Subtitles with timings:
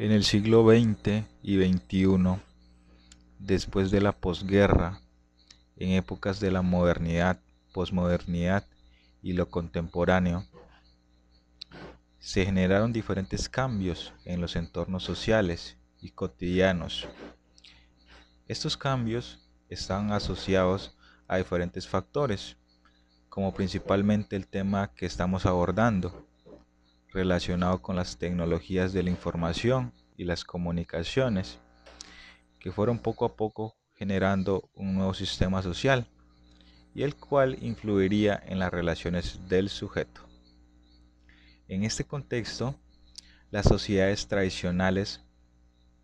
[0.00, 2.40] En el siglo XX y XXI,
[3.40, 5.00] después de la posguerra,
[5.74, 7.40] en épocas de la modernidad,
[7.72, 8.64] posmodernidad
[9.22, 10.46] y lo contemporáneo,
[12.20, 17.08] se generaron diferentes cambios en los entornos sociales y cotidianos.
[18.46, 20.96] Estos cambios están asociados
[21.26, 22.56] a diferentes factores,
[23.28, 26.27] como principalmente el tema que estamos abordando,
[27.12, 31.58] relacionado con las tecnologías de la información y las comunicaciones,
[32.58, 36.06] que fueron poco a poco generando un nuevo sistema social
[36.94, 40.22] y el cual influiría en las relaciones del sujeto.
[41.68, 42.74] En este contexto,
[43.50, 45.24] las sociedades tradicionales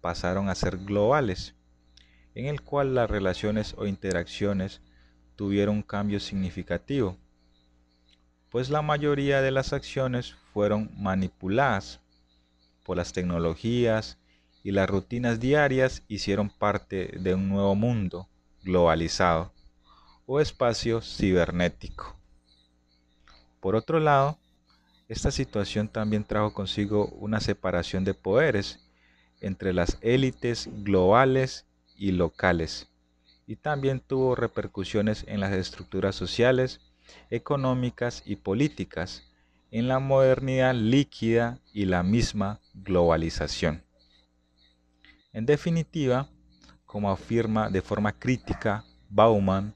[0.00, 1.54] pasaron a ser globales,
[2.34, 4.82] en el cual las relaciones o interacciones
[5.36, 7.18] tuvieron un cambio significativo
[8.54, 11.98] pues la mayoría de las acciones fueron manipuladas
[12.84, 14.16] por las tecnologías
[14.62, 18.28] y las rutinas diarias hicieron parte de un nuevo mundo
[18.62, 19.52] globalizado
[20.24, 22.16] o espacio cibernético.
[23.58, 24.38] Por otro lado,
[25.08, 28.78] esta situación también trajo consigo una separación de poderes
[29.40, 31.66] entre las élites globales
[31.96, 32.88] y locales,
[33.48, 36.80] y también tuvo repercusiones en las estructuras sociales
[37.30, 39.22] económicas y políticas
[39.70, 43.82] en la modernidad líquida y la misma globalización.
[45.32, 46.28] En definitiva,
[46.86, 49.74] como afirma de forma crítica Bauman,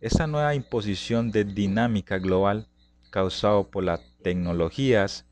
[0.00, 2.66] esta nueva imposición de dinámica global
[3.10, 5.26] causado por las tecnologías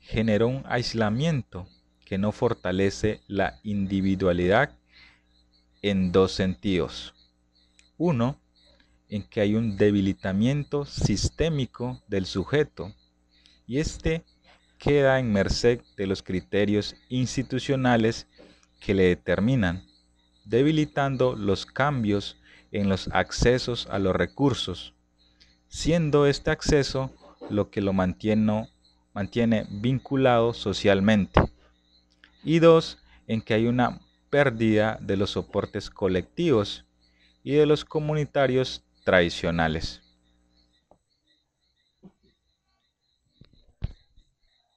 [0.00, 1.66] generó un aislamiento
[2.04, 4.78] que no fortalece la individualidad
[5.82, 7.14] en dos sentidos.
[7.98, 8.38] Uno,
[9.14, 12.92] en que hay un debilitamiento sistémico del sujeto
[13.64, 14.24] y éste
[14.76, 18.26] queda en merced de los criterios institucionales
[18.80, 19.84] que le determinan,
[20.44, 22.40] debilitando los cambios
[22.72, 24.94] en los accesos a los recursos,
[25.68, 27.12] siendo este acceso
[27.50, 28.68] lo que lo mantiene,
[29.12, 31.40] mantiene vinculado socialmente.
[32.42, 32.98] Y dos,
[33.28, 36.84] en que hay una pérdida de los soportes colectivos
[37.44, 40.03] y de los comunitarios tradicionales.